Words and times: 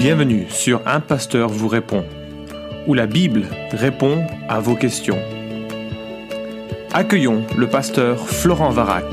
Bienvenue 0.00 0.46
sur 0.48 0.80
Un 0.88 1.00
Pasteur 1.00 1.50
vous 1.50 1.68
répond, 1.68 2.06
où 2.86 2.94
la 2.94 3.06
Bible 3.06 3.46
répond 3.70 4.26
à 4.48 4.58
vos 4.58 4.74
questions. 4.74 5.22
Accueillons 6.90 7.44
le 7.58 7.68
pasteur 7.68 8.26
Florent 8.26 8.70
Varac. 8.70 9.04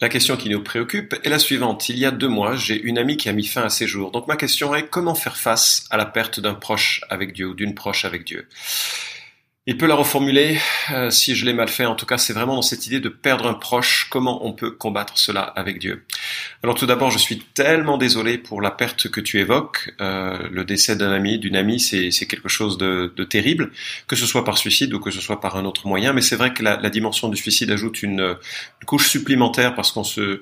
La 0.00 0.08
question 0.08 0.36
qui 0.36 0.48
nous 0.48 0.62
préoccupe 0.62 1.16
est 1.24 1.28
la 1.28 1.40
suivante. 1.40 1.88
Il 1.88 1.98
y 1.98 2.06
a 2.06 2.12
deux 2.12 2.28
mois, 2.28 2.54
j'ai 2.54 2.80
une 2.80 2.98
amie 2.98 3.16
qui 3.16 3.28
a 3.28 3.32
mis 3.32 3.46
fin 3.46 3.62
à 3.62 3.70
ses 3.70 3.88
jours. 3.88 4.12
Donc 4.12 4.28
ma 4.28 4.36
question 4.36 4.76
est 4.76 4.86
comment 4.86 5.16
faire 5.16 5.36
face 5.36 5.86
à 5.90 5.96
la 5.96 6.06
perte 6.06 6.38
d'un 6.38 6.54
proche 6.54 7.00
avec 7.10 7.32
Dieu 7.32 7.48
ou 7.48 7.54
d'une 7.54 7.74
proche 7.74 8.04
avec 8.04 8.22
Dieu? 8.22 8.46
Il 9.68 9.76
peut 9.76 9.86
la 9.86 9.96
reformuler 9.96 10.58
euh, 10.92 11.10
si 11.10 11.34
je 11.34 11.44
l'ai 11.44 11.52
mal 11.52 11.68
fait. 11.68 11.84
En 11.84 11.94
tout 11.94 12.06
cas, 12.06 12.16
c'est 12.16 12.32
vraiment 12.32 12.54
dans 12.54 12.62
cette 12.62 12.86
idée 12.86 13.00
de 13.00 13.10
perdre 13.10 13.46
un 13.46 13.52
proche. 13.52 14.06
Comment 14.08 14.46
on 14.46 14.54
peut 14.54 14.70
combattre 14.70 15.18
cela 15.18 15.42
avec 15.42 15.78
Dieu? 15.78 16.04
Alors 16.62 16.74
tout 16.74 16.86
d'abord, 16.86 17.10
je 17.10 17.18
suis 17.18 17.40
tellement 17.52 17.98
désolé 17.98 18.38
pour 18.38 18.62
la 18.62 18.70
perte 18.70 19.08
que 19.08 19.20
tu 19.20 19.38
évoques. 19.38 19.94
Euh, 20.00 20.38
le 20.50 20.64
décès 20.64 20.96
d'un 20.96 21.12
ami, 21.12 21.38
d'une 21.38 21.54
amie, 21.54 21.80
c'est 21.80 22.10
quelque 22.26 22.48
chose 22.48 22.78
de, 22.78 23.12
terrible, 23.28 23.70
que 24.06 24.16
ce 24.16 24.24
soit 24.24 24.42
par 24.42 24.56
suicide 24.56 24.94
ou 24.94 25.00
que 25.00 25.10
ce 25.10 25.20
soit 25.20 25.38
par 25.38 25.58
un 25.58 25.66
autre 25.66 25.86
moyen. 25.86 26.14
Mais 26.14 26.22
c'est 26.22 26.36
vrai 26.36 26.54
que 26.54 26.62
la, 26.62 26.88
dimension 26.88 27.28
du 27.28 27.36
suicide 27.36 27.70
ajoute 27.70 28.02
une, 28.02 28.20
une 28.20 28.86
couche 28.86 29.10
supplémentaire 29.10 29.74
parce 29.74 29.92
qu'on 29.92 30.02
se 30.02 30.40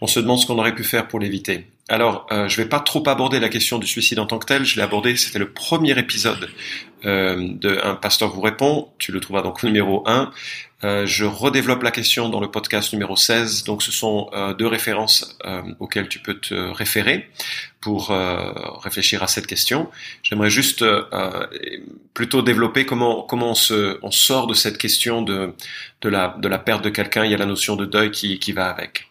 on 0.00 0.06
se 0.06 0.20
demande 0.20 0.38
ce 0.38 0.46
qu'on 0.46 0.58
aurait 0.58 0.74
pu 0.74 0.84
faire 0.84 1.08
pour 1.08 1.20
l'éviter. 1.20 1.66
Alors, 1.88 2.26
euh, 2.32 2.48
je 2.48 2.58
ne 2.58 2.64
vais 2.64 2.68
pas 2.68 2.80
trop 2.80 3.02
aborder 3.08 3.38
la 3.40 3.48
question 3.48 3.78
du 3.78 3.86
suicide 3.86 4.18
en 4.18 4.26
tant 4.26 4.38
que 4.38 4.46
tel. 4.46 4.64
Je 4.64 4.76
l'ai 4.76 4.82
abordé, 4.82 5.16
c'était 5.16 5.38
le 5.38 5.50
premier 5.50 5.96
épisode 5.98 6.50
euh, 7.06 7.36
de 7.38 7.80
Un 7.82 7.94
pasteur 7.94 8.30
vous 8.30 8.40
répond. 8.40 8.90
Tu 8.98 9.12
le 9.12 9.20
trouveras 9.20 9.42
donc 9.42 9.62
numéro 9.62 10.02
1. 10.06 10.30
Euh, 10.84 11.06
je 11.06 11.24
redéveloppe 11.24 11.82
la 11.82 11.90
question 11.90 12.28
dans 12.28 12.40
le 12.40 12.50
podcast 12.50 12.92
numéro 12.92 13.16
16. 13.16 13.64
Donc, 13.64 13.82
ce 13.82 13.90
sont 13.90 14.28
euh, 14.34 14.52
deux 14.52 14.66
références 14.66 15.38
euh, 15.46 15.62
auxquelles 15.80 16.08
tu 16.08 16.18
peux 16.18 16.34
te 16.34 16.54
référer 16.54 17.30
pour 17.80 18.08
réfléchir 18.82 19.22
à 19.22 19.28
cette 19.28 19.46
question. 19.46 19.88
J'aimerais 20.24 20.50
juste 20.50 20.84
plutôt 22.14 22.42
développer 22.42 22.84
comment 22.84 23.22
comment 23.22 23.52
on, 23.52 23.54
se, 23.54 24.00
on 24.02 24.10
sort 24.10 24.48
de 24.48 24.54
cette 24.54 24.76
question 24.76 25.22
de 25.22 25.54
de 26.00 26.08
la 26.08 26.36
de 26.36 26.48
la 26.48 26.58
perte 26.58 26.82
de 26.82 26.90
quelqu'un. 26.90 27.24
Il 27.24 27.30
y 27.30 27.34
a 27.34 27.38
la 27.38 27.46
notion 27.46 27.76
de 27.76 27.86
deuil 27.86 28.10
qui 28.10 28.40
qui 28.40 28.50
va 28.50 28.70
avec. 28.70 29.08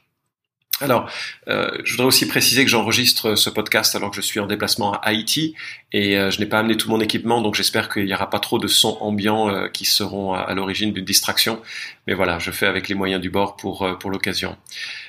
Alors, 0.81 1.09
euh, 1.48 1.72
je 1.86 1.92
voudrais 1.92 2.08
aussi 2.08 2.28
préciser 2.28 2.66
que 2.66 2.70
j'enregistre 2.70 3.36
ce 3.36 3.50
podcast 3.50 3.95
alors 3.95 4.09
que 4.09 4.18
je 4.18 4.22
suis 4.22 4.42
en 4.42 4.45
déplacement 4.45 4.92
à 4.92 4.98
Haïti 4.98 5.56
et 5.94 6.18
euh, 6.18 6.31
je 6.31 6.42
n'ai 6.42 6.48
pas 6.48 6.59
amené 6.59 6.76
tout 6.76 6.90
mon 6.90 7.00
équipement, 7.00 7.42
donc 7.42 7.56
j'espère 7.56 7.88
qu'il 7.88 8.04
n'y 8.04 8.14
aura 8.14 8.30
pas 8.30 8.40
trop 8.40 8.59
de 8.59 8.68
sons 8.68 8.98
ambiants 9.00 9.48
euh, 9.48 9.70
qui 9.70 9.86
seront 9.86 10.34
à, 10.34 10.53
l'origine 10.53 10.92
d'une 10.92 11.06
distraction. 11.06 11.62
Mais 12.08 12.14
voilà, 12.14 12.40
je 12.40 12.52
fais 12.52 12.66
avec 12.66 12.90
les 12.90 12.96
moyens 12.96 13.22
du 13.22 13.30
bord 13.30 13.56
pour, 13.56 13.98
pour 14.00 14.09
l'occasion. 14.09 14.58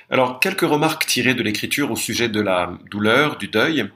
Alors, 0.08 0.38
quelques 0.38 0.60
remarques 0.60 1.04
tirées 1.04 1.34
de 1.34 1.42
l'écriture 1.42 1.90
au 1.90 1.96
sujet 1.96 2.28
de 2.28 2.40
la 2.40 2.72
douleur, 2.88 3.36
du 3.36 3.48
deuil. 3.48 3.90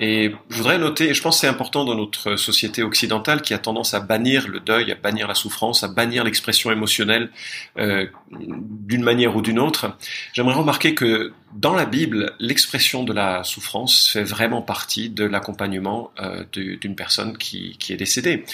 Et 0.00 0.32
je 0.48 0.56
voudrais 0.56 0.78
noter, 0.78 1.10
et 1.10 1.14
je 1.14 1.22
pense 1.22 1.36
que 1.36 1.40
c'est 1.40 1.48
important 1.48 1.84
dans 1.84 1.94
notre 1.94 2.36
société 2.36 2.82
occidentale 2.82 3.42
qui 3.42 3.54
a 3.54 3.58
tendance 3.58 3.94
à 3.94 4.00
bannir 4.00 4.48
le 4.48 4.60
deuil, 4.60 4.92
à 4.92 4.94
bannir 4.94 5.26
la 5.26 5.34
souffrance, 5.34 5.82
à 5.82 5.88
bannir 5.88 6.24
l'expression 6.24 6.70
émotionnelle 6.70 7.30
euh, 7.78 8.06
d'une 8.30 9.02
manière 9.02 9.36
ou 9.36 9.42
d'une 9.42 9.58
autre. 9.58 9.96
J'aimerais 10.32 10.54
remarquer 10.54 10.94
que 10.94 11.32
dans 11.54 11.74
la 11.74 11.86
Bible, 11.86 12.34
l'expression 12.38 13.04
de 13.04 13.12
la 13.12 13.42
souffrance 13.42 14.08
fait 14.08 14.22
vraiment 14.22 14.60
partie 14.60 15.08
de 15.08 15.24
l'accompagnement 15.24 16.12
euh, 16.20 16.44
d'une 16.52 16.94
personne 16.94 17.38
qui, 17.38 17.76
qui, 17.78 17.92
est 17.92 17.96
décédée. 17.96 18.44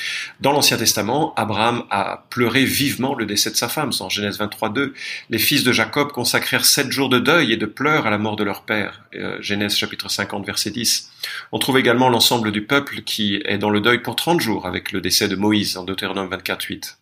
Dans 0.41 0.53
l'Ancien 0.53 0.77
Testament, 0.77 1.35
Abraham 1.35 1.85
a 1.91 2.25
pleuré 2.31 2.65
vivement 2.65 3.15
le 3.15 3.27
décès 3.27 3.51
de 3.51 3.57
sa 3.57 3.69
femme. 3.69 3.91
En 3.99 4.09
Genèse 4.09 4.39
23.2, 4.39 4.93
les 5.29 5.39
fils 5.39 5.65
de 5.65 5.73
Jacob 5.73 6.13
consacrèrent 6.13 6.65
sept 6.65 6.91
jours 6.93 7.09
de 7.09 7.19
deuil 7.19 7.53
et 7.53 7.57
de 7.57 7.67
pleurs 7.67 8.07
à 8.07 8.11
la 8.11 8.19
mort 8.19 8.37
de 8.37 8.45
leur 8.45 8.63
père. 8.63 9.03
Euh, 9.17 9.39
Genèse 9.41 9.77
chapitre 9.77 10.09
50, 10.09 10.47
verset 10.47 10.71
10. 10.71 11.11
On 11.53 11.59
trouve 11.59 11.79
également 11.79 12.09
l'ensemble 12.09 12.53
du 12.53 12.65
peuple 12.67 13.03
qui 13.03 13.41
est 13.45 13.59
dans 13.59 13.71
le 13.71 13.81
deuil 13.81 14.03
pour 14.03 14.17
30 14.17 14.41
jours 14.41 14.67
avec 14.67 14.93
le 14.93 15.01
décès 15.01 15.29
de 15.29 15.37
Moïse 15.37 15.77
en 15.77 15.85
Deutéronome 15.85 16.29
24.8. 16.29 16.97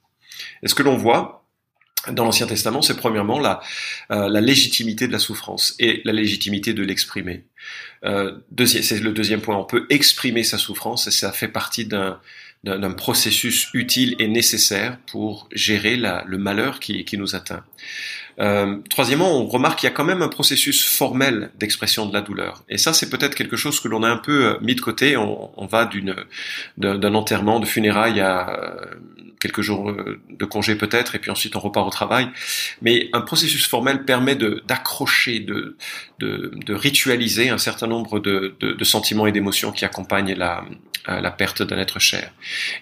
Et 0.63 0.69
ce 0.69 0.75
que 0.75 0.83
l'on 0.83 0.97
voit, 0.97 1.45
dans 2.11 2.25
l'Ancien 2.25 2.47
Testament, 2.47 2.83
c'est 2.83 2.97
premièrement 2.97 3.39
la, 3.39 3.61
euh, 4.11 4.29
la 4.29 4.41
légitimité 4.41 5.07
de 5.07 5.13
la 5.13 5.19
souffrance 5.19 5.75
et 5.79 6.03
la 6.05 6.13
légitimité 6.13 6.75
de 6.75 6.83
l'exprimer. 6.83 7.45
Euh, 8.05 8.33
c'est 8.67 9.01
le 9.01 9.13
deuxième 9.13 9.41
point. 9.41 9.57
On 9.57 9.65
peut 9.65 9.87
exprimer 9.91 10.43
sa 10.43 10.59
souffrance 10.59 11.07
et 11.07 11.11
ça 11.11 11.33
fait 11.33 11.49
partie 11.49 11.87
d'un 11.87 12.93
processus 12.97 13.69
utile 13.75 14.17
et 14.19 14.29
nécessaire 14.29 14.99
pour 15.07 15.49
gérer 15.53 15.97
le 15.97 16.39
malheur 16.39 16.81
qui, 16.81 17.17
nous 17.17 17.35
atteint. 17.35 17.65
Euh, 18.41 18.79
troisièmement, 18.89 19.39
on 19.39 19.47
remarque 19.47 19.81
qu'il 19.81 19.89
y 19.89 19.93
a 19.93 19.95
quand 19.95 20.07
même 20.07 20.23
un 20.23 20.29
processus 20.29 20.83
formel 20.83 21.51
d'expression 21.59 22.07
de 22.07 22.15
la 22.15 22.23
douleur. 22.23 22.65
Et 22.71 22.79
ça, 22.79 22.95
c'est 22.95 23.11
peut-être 23.11 23.35
quelque 23.35 23.57
chose 23.57 23.79
que 23.79 23.89
l'on 23.89 24.03
a 24.03 24.09
un 24.09 24.17
peu 24.17 24.47
euh, 24.47 24.59
mis 24.63 24.75
de 24.75 24.81
côté. 24.81 25.19
On, 25.19 25.67
va 25.67 25.89
d'un 26.79 27.15
enterrement, 27.15 27.61
de 27.61 27.67
funérailles 27.67 28.21
à 28.21 28.81
quelques 29.43 29.61
jours 29.61 29.93
de 30.31 30.45
congé 30.45 30.77
peut-être, 30.77 31.17
et 31.17 31.19
puis 31.19 31.31
ensuite 31.31 31.57
on 31.57 31.59
repart 31.59 31.87
au 31.87 31.91
travail. 31.91 32.29
Mais 32.81 33.11
un 33.13 33.21
processus 33.21 33.67
formel 33.67 34.05
permet 34.05 34.37
d'accrocher, 34.37 35.41
de, 35.41 35.77
ritualiser 36.69 37.51
un 37.53 37.59
certain 37.59 37.87
nombre 37.87 38.19
de, 38.19 38.85
sentiments 38.85 39.27
et 39.27 39.33
d'émotions 39.33 39.73
qui 39.73 39.85
accompagnent 39.85 40.35
la, 40.35 40.65
euh, 41.09 41.21
la 41.21 41.31
perte 41.31 41.63
d'un 41.63 41.79
être 41.79 41.99
cher. 41.99 42.33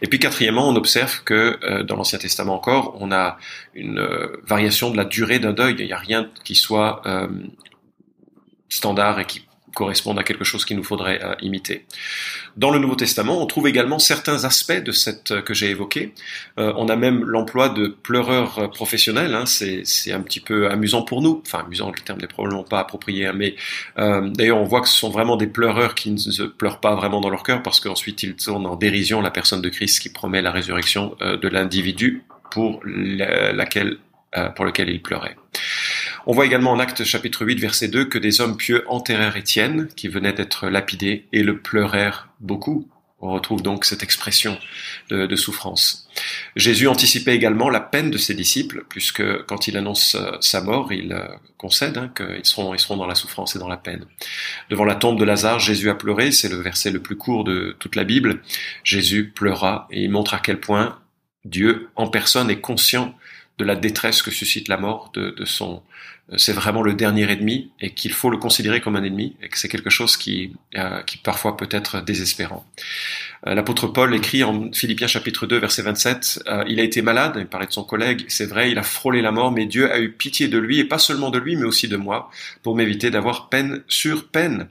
Et 0.03 0.07
puis 0.07 0.19
quatrièmement, 0.19 0.69
on 0.69 0.77
observe 0.77 1.23
que 1.25 1.59
euh, 1.63 1.83
dans 1.83 1.97
l'Ancien 1.97 2.19
Testament 2.19 2.55
encore, 2.55 2.97
on 3.01 3.13
a 3.13 3.39
une 3.75 4.07
variation 4.47 4.91
de 4.91 4.97
la 4.97 5.05
durée 5.05 5.39
d'un 5.39 5.53
deuil. 5.53 5.77
Il 5.79 5.87
n'y 5.87 5.93
a 5.93 5.99
rien 5.99 6.29
qui 6.45 6.55
soit 6.55 7.03
standard 8.69 9.19
et 9.19 9.25
qui 9.25 9.45
correspondent 9.75 10.19
à 10.19 10.23
quelque 10.23 10.45
chose 10.45 10.65
qu'il 10.65 10.77
nous 10.77 10.85
faudrait 10.85 11.23
euh, 11.23 11.35
imiter. 11.41 11.87
Dans 12.57 12.71
le 12.71 12.79
Nouveau 12.79 12.97
Testament, 12.97 13.41
on 13.43 13.47
trouve 13.47 13.69
également 13.69 13.99
certains 13.99 14.45
aspects 14.45 14.73
de 14.73 14.93
cette 14.93 15.31
euh, 15.31 15.43
que 15.43 15.55
j'ai 15.55 15.71
évoqué. 15.71 16.15
Euh, 16.59 16.73
on 16.77 16.89
a 16.89 16.97
même 16.97 17.25
l'emploi 17.25 17.69
de 17.69 17.89
pleureurs 17.89 18.71
professionnels. 18.71 19.35
Hein, 19.35 19.47
c'est, 19.47 20.13
un 20.13 20.21
petit 20.23 20.41
peu 20.41 20.71
amusant 20.71 21.03
pour 21.03 21.23
nous. 21.23 21.43
Enfin, 21.47 21.61
amusant, 21.65 21.91
le 21.91 22.01
terme 22.01 22.21
n'est 22.21 22.27
probablement 22.27 22.65
pas 22.65 22.81
approprié. 22.81 23.27
Hein, 23.27 23.35
mais 23.35 23.55
d'ailleurs, 23.97 24.59
on 24.59 24.65
voit 24.65 24.81
que 24.81 24.89
ce 24.89 24.97
sont 24.97 25.11
vraiment 25.11 25.37
des 25.37 25.47
pleureurs 25.47 25.95
qui 25.95 26.11
ne 26.11 26.47
pleurent 26.47 26.81
pas 26.81 26.95
vraiment 26.95 27.21
dans 27.21 27.31
leur 27.31 27.43
cœur 27.43 27.63
parce 27.63 27.81
qu'ensuite 27.81 28.23
ils 28.23 28.35
tournent 28.35 28.67
en 28.67 28.77
dérision 28.77 29.21
la 29.21 29.31
personne 29.31 29.63
de 29.63 29.69
Christ 29.69 30.01
qui 30.01 30.09
promet 30.09 30.43
la 30.43 30.51
résurrection 30.51 31.17
de 31.21 31.49
l'individu 31.49 32.25
pour 32.51 32.81
laquelle, 32.85 33.99
pour 34.57 34.65
lequel 34.65 34.89
il 34.89 35.03
pleurait. 35.03 35.37
On 36.27 36.35
voit 36.35 36.47
également 36.47 36.73
en 36.73 36.79
Acte 36.79 37.05
chapitre 37.05 37.45
8 37.45 37.59
verset 37.59 37.89
2 37.89 38.05
que 38.05 38.19
des 38.19 38.41
hommes 38.41 38.57
pieux 38.57 38.85
enterrèrent 38.89 39.37
Étienne, 39.37 39.89
qui 39.97 40.09
venait 40.09 40.33
d'être 40.33 40.69
lapidé, 40.69 41.27
et 41.33 41.43
le 41.43 41.59
pleurèrent 41.59 42.29
beaucoup. 42.41 42.89
On 43.23 43.33
retrouve 43.33 43.63
donc 43.63 43.85
cette 43.85 44.03
expression 44.03 44.59
de, 45.11 45.37
souffrance. 45.37 46.09
Jésus 46.57 46.89
anticipait 46.89 47.35
également 47.35 47.69
la 47.69 47.81
peine 47.81 48.11
de 48.11 48.17
ses 48.17 48.33
disciples, 48.33 48.85
puisque 48.89 49.23
quand 49.45 49.69
il 49.69 49.77
annonce 49.77 50.15
euh, 50.15 50.31
sa 50.41 50.63
mort, 50.63 50.91
il 50.91 51.13
euh, 51.13 51.27
concède 51.59 51.99
hein, 51.99 52.11
qu'ils 52.17 52.47
seront, 52.47 52.73
ils 52.73 52.81
seront 52.81 52.97
dans 52.97 53.07
la 53.07 53.15
souffrance 53.15 53.57
et 53.57 53.59
dans 53.59 53.69
la 53.69 53.77
peine. 53.77 54.07
Devant 54.71 54.87
la 54.87 54.95
tombe 54.95 55.19
de 55.19 55.25
Lazare, 55.25 55.59
Jésus 55.59 55.91
a 55.91 55.95
pleuré, 55.95 56.33
c'est 56.33 56.49
le 56.49 56.57
verset 56.57 56.91
le 56.91 57.03
plus 57.03 57.17
court 57.17 57.45
de 57.45 57.77
toute 57.79 57.95
la 57.95 58.05
Bible. 58.05 58.41
Jésus 58.85 59.31
pleura 59.31 59.87
et 59.91 60.03
il 60.05 60.11
montre 60.11 60.33
à 60.33 60.39
quel 60.39 60.59
point 60.59 60.99
Dieu 61.45 61.91
en 61.97 62.09
personne 62.09 62.51
est 62.51 62.61
conscient 62.61 63.15
de 63.61 63.65
la 63.67 63.77
détresse 63.77 64.23
que 64.23 64.31
suscite 64.31 64.69
la 64.69 64.79
mort 64.79 65.11
de, 65.13 65.35
son. 65.45 65.83
Euh, 66.33 66.37
c'est 66.39 66.55
vraiment 66.55 66.83
le 66.83 66.95
dernier 66.95 67.31
ennemi 67.31 67.71
et 67.79 67.91
qu'il 67.91 68.13
faut 68.13 68.31
le 68.31 68.39
considérer 68.39 68.81
comme 68.81 68.97
un 68.97 69.05
ennemi 69.05 69.37
et 69.43 69.51
que 69.51 69.59
c'est 69.59 69.69
quelque 69.69 69.91
chose 69.91 70.17
qui, 70.17 70.55
euh, 70.77 71.03
qui 71.03 71.19
parfois 71.19 71.59
peut 71.59 71.69
être 71.71 72.01
désespérant. 72.01 72.65
Euh, 73.47 73.55
l'apôtre 73.55 73.87
Paul 73.87 74.15
écrit 74.15 74.43
en 74.45 74.73
Philippiens 74.73 75.09
chapitre 75.09 75.47
2 75.47 75.59
verset 75.59 75.83
27, 75.83 76.43
il 76.69 76.81
a 76.81 76.83
été 76.83 77.03
malade, 77.03 77.35
il 77.39 77.47
parlait 77.47 77.67
de 77.67 77.73
son 77.73 77.85
collègue, 77.85 78.25
c'est 78.29 78.47
vrai, 78.47 78.71
il 78.71 78.79
a 78.79 78.83
frôlé 78.83 79.21
la 79.21 79.31
mort, 79.31 79.53
mais 79.53 79.67
Dieu 79.67 79.93
a 79.93 80.01
eu 80.01 80.11
pitié 80.11 80.49
de 80.49 80.57
lui 80.57 80.79
et 80.79 80.85
pas 80.85 80.99
seulement 80.99 81.29
de 81.29 81.39
lui, 81.39 81.57
mais 81.57 81.67
aussi 81.67 81.87
de 81.87 81.99
moi, 81.99 82.31
pour 82.63 82.75
m'éviter 82.75 83.11
d'avoir 83.11 83.51
peine 83.51 83.83
sur 83.89 84.29
peine. 84.29 84.69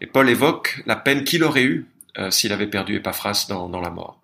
Et 0.00 0.06
Paul 0.06 0.28
évoque 0.28 0.80
la 0.86 0.94
peine 0.94 1.24
qu'il 1.24 1.42
aurait 1.42 1.64
eue 1.64 1.86
s'il 2.30 2.52
avait 2.52 2.66
perdu 2.66 2.96
Epaphras 2.96 3.46
dans, 3.48 3.68
dans 3.68 3.80
la 3.80 3.90
mort. 3.90 4.18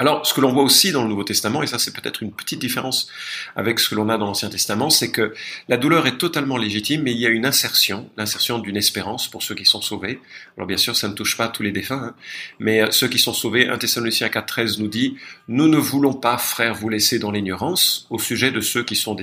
Alors, 0.00 0.26
ce 0.26 0.32
que 0.32 0.40
l'on 0.40 0.50
voit 0.50 0.62
aussi 0.62 0.92
dans 0.92 1.02
le 1.02 1.10
Nouveau 1.10 1.24
Testament, 1.24 1.62
et 1.62 1.66
ça 1.66 1.78
c'est 1.78 1.92
peut-être 1.92 2.22
une 2.22 2.32
petite 2.32 2.58
différence 2.58 3.06
avec 3.54 3.78
ce 3.78 3.90
que 3.90 3.94
l'on 3.94 4.08
a 4.08 4.16
dans 4.16 4.24
l'Ancien 4.24 4.48
Testament, 4.48 4.88
c'est 4.88 5.10
que 5.10 5.34
la 5.68 5.76
douleur 5.76 6.06
est 6.06 6.16
totalement 6.16 6.56
légitime, 6.56 7.02
mais 7.02 7.12
il 7.12 7.18
y 7.18 7.26
a 7.26 7.28
une 7.28 7.44
insertion, 7.44 8.08
l'insertion 8.16 8.58
d'une 8.60 8.78
espérance 8.78 9.28
pour 9.28 9.42
ceux 9.42 9.54
qui 9.54 9.66
sont 9.66 9.82
sauvés. 9.82 10.18
Alors 10.56 10.66
bien 10.66 10.78
sûr, 10.78 10.96
ça 10.96 11.06
ne 11.06 11.12
touche 11.12 11.36
pas 11.36 11.48
tous 11.48 11.62
les 11.62 11.70
défunts, 11.70 12.02
hein, 12.02 12.14
mais 12.60 12.80
euh, 12.80 12.90
ceux 12.92 13.08
qui 13.08 13.18
sont 13.18 13.34
sauvés, 13.34 13.68
1 13.68 13.76
Thessaloniciens 13.76 14.28
4.13 14.28 14.80
nous 14.80 14.88
dit, 14.88 15.16
nous 15.48 15.68
ne 15.68 15.76
voulons 15.76 16.14
pas, 16.14 16.38
frères, 16.38 16.74
vous 16.74 16.88
laisser 16.88 17.18
dans 17.18 17.30
l'ignorance 17.30 18.06
au 18.08 18.18
sujet 18.18 18.50
de 18.50 18.62
ceux 18.62 18.82
qui 18.82 18.96
sont 18.96 19.14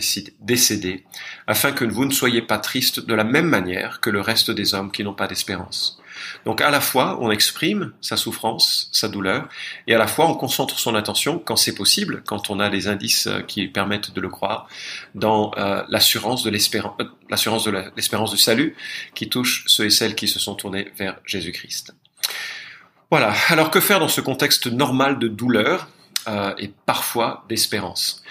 décédés, 0.41 1.03
afin 1.47 1.71
que 1.71 1.85
vous 1.85 2.05
ne 2.05 2.13
soyez 2.13 2.43
pas 2.43 2.59
tristes 2.59 3.03
de 3.03 3.15
la 3.15 3.23
même 3.23 3.47
manière 3.47 3.99
que 3.99 4.11
le 4.11 4.21
reste 4.21 4.51
des 4.51 4.75
hommes 4.75 4.91
qui 4.91 5.03
n'ont 5.03 5.15
pas 5.15 5.27
d'espérance. 5.27 5.99
Donc 6.45 6.61
à 6.61 6.69
la 6.69 6.81
fois, 6.81 7.17
on 7.21 7.31
exprime 7.31 7.93
sa 8.01 8.17
souffrance, 8.17 8.89
sa 8.91 9.07
douleur, 9.07 9.47
et 9.87 9.93
à 9.93 9.97
la 9.97 10.07
fois, 10.07 10.27
on 10.27 10.35
concentre 10.35 10.79
son 10.79 10.95
attention, 10.95 11.39
quand 11.39 11.55
c'est 11.55 11.75
possible, 11.75 12.23
quand 12.25 12.49
on 12.49 12.59
a 12.59 12.69
des 12.69 12.87
indices 12.87 13.27
euh, 13.27 13.41
qui 13.41 13.67
permettent 13.67 14.13
de 14.13 14.21
le 14.21 14.29
croire, 14.29 14.67
dans 15.15 15.51
euh, 15.57 15.83
l'assurance 15.89 16.43
de 16.43 16.49
l'espérance, 16.49 16.95
euh, 17.01 17.05
l'assurance 17.29 17.63
de 17.63 17.71
l'espérance 17.95 18.31
du 18.31 18.37
salut 18.37 18.75
qui 19.15 19.29
touche 19.29 19.63
ceux 19.67 19.85
et 19.85 19.89
celles 19.89 20.15
qui 20.15 20.27
se 20.27 20.39
sont 20.39 20.55
tournés 20.55 20.91
vers 20.97 21.17
Jésus-Christ. 21.25 21.95
Voilà. 23.09 23.33
Alors 23.49 23.71
que 23.71 23.79
faire 23.79 23.99
dans 23.99 24.07
ce 24.07 24.21
contexte 24.21 24.67
normal 24.67 25.19
de 25.19 25.27
douleur 25.27 25.87
et 26.57 26.69
parfois 26.85 27.45
d'espérance? 27.47 28.21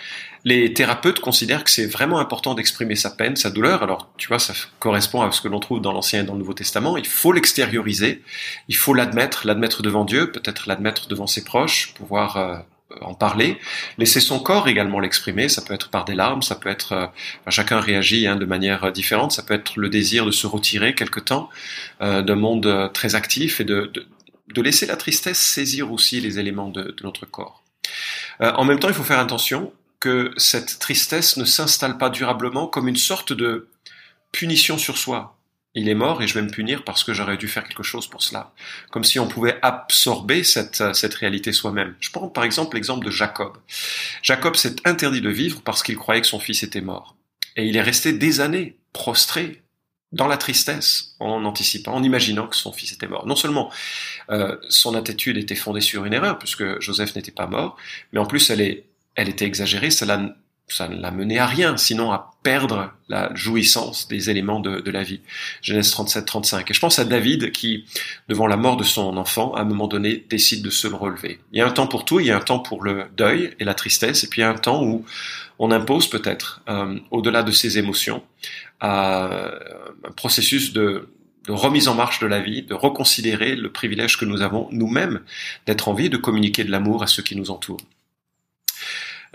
Les 0.47 0.73
thérapeutes 0.73 1.19
considèrent 1.19 1.65
que 1.65 1.71
c'est 1.71 1.87
vraiment 1.87 2.21
important 2.21 2.55
d'exprimer 2.55 2.95
sa 2.95 3.11
peine, 3.11 3.35
sa 3.35 3.51
douleur. 3.51 3.83
Alors, 3.83 4.09
tu 4.17 4.29
vois, 4.29 4.39
ça 4.39 4.55
correspond 4.79 5.23
à 5.23 5.33
ce 5.33 5.41
que 5.41 5.49
l'on 5.49 5.59
trouve 5.59 5.81
dans 5.81 5.93
l'Ancien 5.93 6.21
et 6.21 6.23
dans 6.23 6.35
le 6.35 6.39
Nouveau 6.39 6.55
Testament. 6.55 6.97
Il 6.97 7.05
faut 7.05 7.33
l'extérioriser, 7.33 8.23
il 8.69 8.77
faut 8.77 8.95
l'admettre, 8.95 9.45
l'admettre 9.45 9.83
devant 9.83 10.05
Dieu, 10.05 10.31
peut-être 10.31 10.69
l'admettre 10.69 11.09
devant 11.09 11.27
ses 11.27 11.43
proches, 11.43 11.95
pouvoir 11.95 12.37
euh, 12.37 12.59
en 13.01 13.15
parler, 13.15 13.59
laisser 13.99 14.21
son 14.21 14.39
corps 14.39 14.69
également 14.69 15.01
l'exprimer, 15.01 15.49
ça 15.49 15.63
peut 15.63 15.75
être 15.75 15.91
par 15.91 16.05
des 16.05 16.15
larmes, 16.15 16.43
ça 16.43 16.55
peut 16.55 16.69
être, 16.69 16.93
euh, 16.93 17.07
chacun 17.51 17.81
réagit 17.81 18.29
hein, 18.29 18.37
de 18.37 18.47
manière 18.47 18.93
différente, 18.93 19.33
ça 19.33 19.43
peut 19.43 19.55
être 19.55 19.73
le 19.77 19.89
désir 19.89 20.25
de 20.27 20.31
se 20.31 20.47
retirer 20.47 20.95
quelque 20.95 21.19
temps 21.19 21.51
euh, 22.03 22.23
d'un 22.23 22.37
monde 22.37 22.93
très 22.95 23.17
actif 23.17 23.59
et 23.59 23.65
de, 23.65 23.91
de, 24.55 24.63
laisser 24.63 24.87
la 24.87 24.95
tristesse 24.95 25.41
saisir 25.41 25.91
aussi 25.91 26.21
les 26.21 26.39
éléments 26.39 26.69
de, 26.69 26.83
de 26.83 27.03
notre 27.03 27.27
corps. 27.27 27.65
en 28.39 28.65
même 28.65 28.79
temps, 28.79 28.89
il 28.89 28.95
faut 28.95 29.03
faire 29.03 29.19
attention 29.19 29.73
que 30.07 30.33
cette 30.37 30.79
tristesse 30.79 31.37
ne 31.37 31.45
s'installe 31.45 31.99
pas 31.99 32.11
durablement 32.11 32.69
comme 32.69 32.87
une 32.87 32.97
sorte 32.97 33.33
de 33.33 33.69
punition 34.31 34.79
sur 34.79 34.99
soi. 34.99 35.37
Il 35.75 35.89
est 35.89 35.97
mort 35.97 36.23
et 36.23 36.29
je 36.29 36.35
vais 36.35 36.43
me 36.43 36.49
punir 36.49 36.85
parce 36.85 37.03
que 37.03 37.13
j'aurais 37.13 37.37
dû 37.37 37.49
faire 37.49 37.65
quelque 37.65 37.83
chose 37.83 38.07
pour 38.07 38.23
cela. 38.23 38.55
Comme 38.93 39.03
si 39.03 39.19
on 39.19 39.27
pouvait 39.27 39.59
absorber 39.63 40.45
cette, 40.45 40.95
cette 40.95 41.15
réalité 41.15 41.53
soi-même. 41.53 41.97
Je 41.99 42.11
prends 42.13 42.29
par 42.29 42.45
exemple 42.45 42.77
l'exemple 42.77 43.05
de 43.05 43.11
Jacob. 43.11 43.59
Jacob 44.23 44.55
s'est 44.55 44.77
interdit 44.85 45.21
de 45.21 45.29
vivre 45.29 45.61
parce 45.63 45.83
qu'il 45.83 45.97
croyait 45.97 46.21
que 46.21 46.29
son 46.29 46.39
fils 46.39 46.63
était 46.63 46.81
mort. 46.81 47.17
Et 47.57 47.67
il 47.67 47.77
est 47.77 47.83
resté 47.83 48.13
des 48.13 48.41
années 48.41 48.77
prostré 48.93 49.65
dans 50.13 50.29
la 50.29 50.37
tristesse, 50.37 51.17
en 51.19 51.45
anticipant, 51.45 51.95
en 51.95 52.03
imaginant 52.05 52.47
que 52.47 52.57
son 52.57 52.73
fils 52.73 52.93
était 52.93 53.09
mort. 53.09 53.27
Non 53.27 53.35
seulement 53.35 53.73
euh, 54.31 54.57
son 54.69 54.95
attitude 54.95 55.37
était 55.37 55.57
fondée 55.57 55.81
sur 55.81 56.05
une 56.05 56.13
erreur, 56.13 56.39
puisque 56.39 56.81
Joseph 56.81 57.17
n'était 57.17 57.33
pas 57.33 57.49
mort, 57.49 57.77
mais 58.13 58.21
en 58.21 58.27
plus 58.27 58.51
elle 58.51 58.61
est 58.61 58.86
elle 59.17 59.29
était 59.29 59.47
exagérée, 59.47 59.91
cela, 59.91 60.37
ça 60.69 60.89
ne 60.89 61.01
l'a 61.01 61.11
mené 61.11 61.39
à 61.39 61.47
rien, 61.47 61.77
sinon 61.77 62.13
à 62.13 62.33
perdre 62.43 62.93
la 63.09 63.35
jouissance 63.35 64.09
des 64.09 64.31
éléments 64.31 64.61
de, 64.61 64.91
la 64.91 65.03
vie. 65.03 65.21
Genèse 65.63 65.93
37-35. 65.93 66.71
Et 66.71 66.75
je 66.75 66.81
pense 66.81 66.99
à 66.99 67.05
David 67.05 67.53
qui, 67.53 67.87
devant 68.29 68.47
la 68.47 68.57
mort 68.57 68.77
de 68.77 68.85
son 68.85 69.17
enfant, 69.17 69.55
à 69.55 69.63
un 69.63 69.65
moment 69.65 69.89
donné, 69.89 70.25
décide 70.29 70.63
de 70.63 70.71
se 70.71 70.87
le 70.87 70.95
relever. 70.95 71.41
Il 71.53 71.59
y 71.59 71.63
a 71.63 71.67
un 71.67 71.71
temps 71.71 71.87
pour 71.87 72.05
tout, 72.05 72.21
il 72.21 72.27
y 72.27 72.31
a 72.31 72.37
un 72.37 72.41
temps 72.41 72.61
pour 72.61 72.83
le 72.83 73.07
deuil 73.17 73.55
et 73.59 73.65
la 73.65 73.75
tristesse, 73.75 74.23
et 74.25 74.29
puis 74.29 74.43
il 74.43 74.45
y 74.45 74.47
a 74.47 74.51
un 74.51 74.55
temps 74.55 74.83
où 74.83 75.05
on 75.59 75.71
impose 75.71 76.09
peut-être, 76.09 76.63
euh, 76.69 76.99
au-delà 77.11 77.43
de 77.43 77.51
ses 77.51 77.79
émotions, 77.79 78.23
un 78.81 79.51
processus 80.17 80.73
de, 80.73 81.09
de 81.47 81.53
remise 81.53 81.89
en 81.89 81.95
marche 81.95 82.19
de 82.19 82.27
la 82.27 82.41
vie, 82.41 82.63
de 82.63 82.75
reconsidérer 82.75 83.57
le 83.57 83.71
privilège 83.71 84.19
que 84.19 84.25
nous 84.25 84.43
avons 84.43 84.69
nous-mêmes 84.73 85.21
d'être 85.67 85.89
en 85.89 85.95
vie, 85.95 86.11
de 86.11 86.17
communiquer 86.17 86.65
de 86.65 86.71
l'amour 86.71 87.03
à 87.03 87.07
ceux 87.07 87.23
qui 87.23 87.37
nous 87.37 87.51
entourent. 87.51 87.81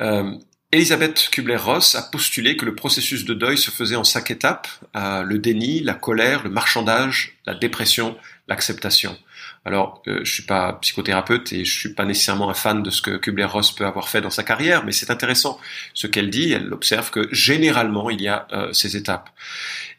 Euh, 0.02 0.38
Elisabeth 0.74 1.28
Kubler-Ross 1.32 1.96
a 1.96 2.02
postulé 2.02 2.56
que 2.56 2.64
le 2.64 2.74
processus 2.74 3.26
de 3.26 3.34
deuil 3.34 3.58
se 3.58 3.72
faisait 3.72 3.98
en 3.98 4.06
cinq 4.06 4.32
étapes 4.32 4.70
euh, 4.96 5.22
le 5.22 5.38
déni, 5.38 5.82
la 5.82 5.94
colère, 5.94 6.44
le 6.44 6.50
marchandage, 6.50 7.38
la 7.46 7.54
dépression, 7.54 8.16
l'acceptation. 8.48 9.18
Alors, 9.66 10.02
euh, 10.08 10.22
je 10.24 10.32
suis 10.32 10.44
pas 10.44 10.78
psychothérapeute 10.82 11.52
et 11.52 11.66
je 11.66 11.78
suis 11.78 11.94
pas 11.94 12.06
nécessairement 12.06 12.50
un 12.50 12.54
fan 12.54 12.84
de 12.84 12.90
ce 12.90 13.02
que 13.02 13.18
Kubler-Ross 13.18 13.76
peut 13.76 13.86
avoir 13.86 14.08
fait 14.08 14.22
dans 14.22 14.30
sa 14.30 14.44
carrière, 14.44 14.86
mais 14.86 14.94
c'est 14.94 15.12
intéressant 15.12 15.60
ce 15.94 16.08
qu'elle 16.08 16.30
dit. 16.30 16.54
Elle 16.54 16.72
observe 16.74 17.12
que 17.12 17.28
généralement 17.34 18.10
il 18.10 18.22
y 18.22 18.30
a 18.30 18.48
euh, 18.54 18.72
ces 18.72 18.96
étapes. 18.96 19.30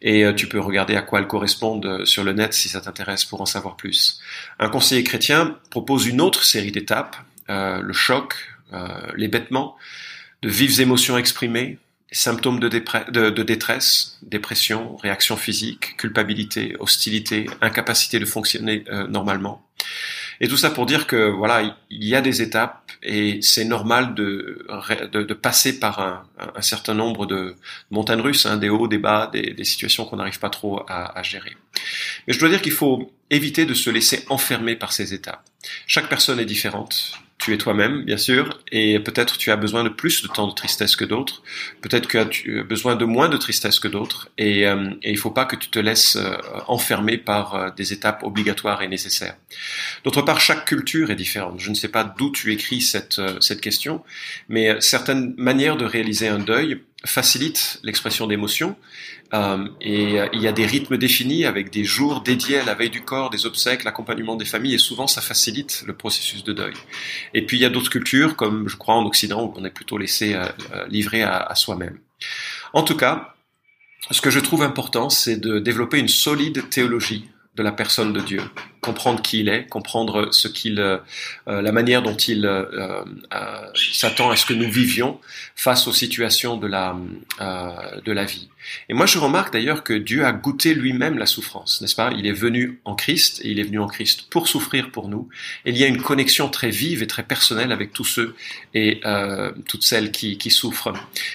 Et 0.01 0.25
tu 0.35 0.49
peux 0.49 0.59
regarder 0.59 0.97
à 0.97 1.03
quoi 1.03 1.21
elles 1.21 1.29
correspondent 1.29 2.05
sur 2.07 2.25
le 2.25 2.33
net 2.33 2.55
si 2.55 2.69
ça 2.69 2.81
t'intéresse 2.81 3.25
pour 3.25 3.41
en 3.41 3.47
savoir 3.47 3.77
plus. 3.77 4.21
Un 4.59 4.69
conseiller 4.69 5.05
chrétien 5.05 5.57
propose 5.71 6.07
une 6.07 6.21
autre 6.21 6.43
série 6.43 6.73
d'étapes 6.73 7.15
le 7.49 7.93
choc, 7.93 8.35
euh, 8.73 8.89
l'hébétement, 9.17 9.77
de 10.43 10.49
vives 10.49 10.81
émotions 10.81 11.17
exprimées, 11.19 11.79
symptômes 12.13 12.61
de, 12.61 12.69
détresse, 13.43 14.19
dépression, 14.23 14.97
réaction 14.97 15.37
physique, 15.37 15.97
culpabilité, 15.97 16.77
hostilité, 16.79 17.49
incapacité 17.61 18.19
de 18.19 18.27
fonctionner 18.27 18.85
euh, 18.89 19.07
normalement. 19.07 19.67
Et 20.41 20.49
tout 20.49 20.57
ça 20.57 20.71
pour 20.71 20.87
dire 20.87 21.07
que 21.07 21.31
voilà, 21.31 21.77
il 21.91 22.05
y 22.05 22.15
a 22.15 22.21
des 22.21 22.43
étapes 22.43 22.91
et 23.03 23.41
c'est 23.43 23.65
normal 23.65 24.15
de, 24.15 24.67
de, 25.13 25.35
passer 25.35 25.79
par 25.79 26.01
un, 26.01 26.63
certain 26.63 26.95
nombre 26.95 27.27
de 27.27 27.55
montagnes 27.91 28.21
russes, 28.21 28.47
hein, 28.47 28.57
des 28.57 28.69
hauts, 28.69 28.89
des 28.89 28.99
bas, 28.99 29.31
des, 29.33 29.55
des 29.55 29.65
situations 29.65 30.05
qu'on 30.05 30.17
n'arrive 30.17 30.39
pas 30.39 30.51
trop 30.51 30.81
à, 30.89 31.17
à, 31.19 31.23
gérer. 31.23 31.57
Mais 32.27 32.35
je 32.35 32.41
dois 32.41 32.49
dire 32.49 32.61
qu'il 32.61 32.73
faut 32.73 33.13
éviter 33.31 33.67
de 33.67 33.75
se 33.75 33.89
laisser 33.89 34.25
enfermer 34.29 34.77
par 34.77 34.93
ces 34.93 35.15
étapes. 35.15 35.45
Chaque 35.87 36.09
personne 36.09 36.41
est 36.41 36.45
différente 36.45 37.13
tu 37.43 37.53
es 37.53 37.59
toi-même, 37.59 38.05
bien 38.05 38.17
sûr, 38.17 38.61
et 38.71 39.01
peut-être 39.01 39.37
tu 39.37 39.51
as 39.51 39.57
besoin 39.57 39.83
de 39.85 39.89
plus 39.89 40.23
de 40.23 40.29
temps 40.29 40.47
de 40.47 40.55
tristesse 40.55 40.97
que 40.97 41.05
d'autres, 41.05 41.43
peut-être 41.81 42.07
que 42.07 42.23
tu 42.25 42.61
as 42.61 42.63
besoin 42.63 42.95
de 42.95 43.05
moins 43.05 43.29
de 43.29 43.37
tristesse 43.37 43.81
que 43.81 43.89
d'autres, 43.89 44.31
et, 44.39 44.67
euh, 44.67 44.91
il 45.03 45.13
ne 45.13 45.19
faut 45.19 45.31
pas 45.31 45.45
que 45.45 45.57
tu 45.57 45.69
te 45.69 45.79
laisses 45.79 46.17
euh, 46.17 46.37
enfermer 46.69 47.19
par 47.19 47.55
euh, 47.55 47.71
des 47.77 47.93
étapes 47.93 48.23
obligatoires 48.23 48.83
et 48.83 48.89
nécessaires. 48.89 49.37
D'autre 50.05 50.23
part, 50.23 50.41
chaque 50.41 50.65
culture 50.67 51.11
est 51.11 51.17
différente. 51.17 51.59
Je 51.59 51.71
ne 51.71 51.75
sais 51.75 51.89
pas 51.89 52.05
d'où 52.05 52.31
tu 52.31 52.53
écris 52.53 52.81
cette, 52.81 53.21
cette 53.41 53.61
question, 53.61 54.03
mais 54.49 54.81
certaines 54.81 55.35
manières 55.37 55.77
de 55.77 55.85
réaliser 55.85 56.29
un 56.29 56.39
deuil 56.39 56.83
facilitent 57.05 57.81
l'expression 57.83 58.27
d'émotions, 58.27 58.77
euh, 59.35 59.67
et 59.81 60.21
euh, 60.21 60.29
il 60.33 60.43
y 60.43 60.47
a 60.47 60.53
des 60.53 60.67
rythmes 60.67 60.99
définis 60.99 61.47
avec 61.47 61.71
des 61.71 61.85
jours 61.85 62.21
dédiés 62.21 62.59
à 62.59 62.65
la 62.65 62.75
veille 62.75 62.91
du 62.91 63.03
corps, 63.03 63.31
des 63.31 63.47
obsèques, 63.47 63.85
l'accompagnement 63.85 64.37
des 64.37 64.45
familles, 64.45 64.75
et 64.75 64.79
souvent 64.79 65.07
ça 65.07 65.21
facilite 65.21 65.85
le 65.87 65.95
processus 65.95 66.45
de 66.45 66.53
deuil. 66.53 66.75
Et 67.35 67.45
puis 67.45 67.57
il 67.57 67.61
y 67.61 67.65
a 67.65 67.71
d'autres 67.71 67.91
cultures, 67.91 68.37
comme 68.37 68.69
je 68.69 68.77
crois 68.77 68.95
en 68.95 69.07
Occident, 69.07 69.45
où 69.45 69.55
on 69.57 69.65
est 69.65 69.71
plutôt 69.71 69.99
laissé 69.99 70.35
euh, 70.35 70.45
livrer 70.89 71.23
à, 71.23 71.39
à 71.39 71.55
soi-même. 71.55 71.99
En 72.73 72.83
tout 72.83 72.97
cas, 72.97 73.35
ce 74.11 74.21
que 74.21 74.31
je 74.31 74.41
trouve 74.41 74.63
important, 74.63 75.11
c'est 75.11 75.37
de 75.37 75.59
développer 75.59 75.99
une 75.99 76.09
solide 76.09 76.69
théologie 76.69 77.29
de 77.57 77.63
la 77.63 77.73
personne 77.73 78.13
de 78.13 78.21
Dieu, 78.21 78.43
comprendre 78.83 79.23
qui 79.23 79.41
il 79.41 79.49
est, 79.49 79.69
comprendre 79.69 80.29
ce 80.33 80.49
qu'il, 80.49 80.81
euh, 80.81 80.99
euh, 81.47 81.63
la 81.63 81.71
manière 81.71 82.03
dont 82.03 82.17
il 82.17 82.45
euh, 82.45 83.05
s'attend 83.75 84.31
à 84.31 84.37
ce 84.37 84.45
que 84.45 84.55
nous 84.55 84.69
vivions 84.69 85.21
face 85.55 85.87
aux 85.87 85.93
situations 85.93 86.57
de 86.57 86.67
la 86.67 86.97
de 88.05 88.13
la 88.13 88.25
vie. 88.25 88.49
Et 88.89 88.95
moi, 88.95 89.07
je 89.07 89.19
remarque 89.19 89.53
d'ailleurs 89.53 89.83
que 89.83 89.93
Dieu 89.93 90.25
a 90.25 90.33
goûté 90.33 90.75
lui-même 90.75 91.19
la 91.19 91.27
souffrance, 91.27 91.81
n'est-ce 91.81 91.97
pas? 91.97 92.13
Il 92.17 92.27
est 92.27 92.33
venu 92.33 92.81
en 92.85 92.95
Christ 92.95 93.41
et 93.45 93.51
il 93.51 93.59
est 93.59 93.65
venu 93.65 93.81
en 93.81 93.89
Christ 93.89 94.29
pour 94.31 94.47
souffrir 94.49 94.91
pour 94.91 95.09
nous. 95.09 95.29
Il 95.65 95.77
y 95.77 95.85
a 95.85 95.89
une 95.89 96.01
connexion 96.01 96.49
très 96.49 96.71
vive 96.71 97.03
et 97.03 97.07
très 97.07 97.25
personnelle 97.25 97.73
avec 97.73 97.93
tous 97.93 98.05
ceux 98.05 98.37
et 98.75 99.01
toutes 99.67 99.83
celles 99.83 100.13
qui, 100.13 100.39
qui 100.39 100.51
souffrent. 100.51 100.93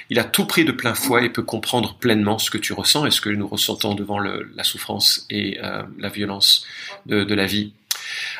Il 0.10 0.20
a 0.20 0.24
tout 0.24 0.46
pris 0.46 0.64
de 0.64 0.72
plein 0.72 0.94
fouet 0.94 1.26
et 1.26 1.30
peut 1.30 1.44
comprendre 1.44 1.96
pleinement 1.96 2.40
ce 2.40 2.50
que 2.50 2.58
tu 2.58 2.74
ressens 2.74 3.06
et 3.06 3.12
ce 3.12 3.22
que 3.22 3.30
nous 3.30 3.48
ressentons 3.48 3.94
devant 3.94 4.20
le, 4.20 4.50
la 4.56 4.64
souffrance 4.64 5.26
et 5.30 5.60
la 6.00 6.10
violence 6.10 6.66
de, 7.06 7.24
de 7.24 7.36